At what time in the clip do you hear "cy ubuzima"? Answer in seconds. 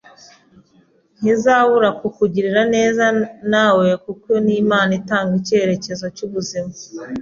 6.15-6.71